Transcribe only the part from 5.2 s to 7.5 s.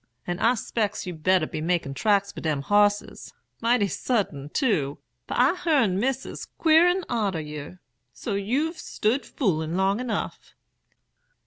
for I hearn Missis 'quirin' arter